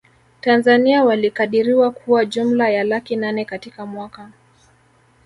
Tanzania 0.41 1.03
walikadiriwa 1.03 1.91
kuwa 1.91 2.25
jumla 2.25 2.69
ya 2.69 2.83
laki 2.83 3.15
nane 3.15 3.45
katika 3.45 3.85
mwaka 3.85 4.29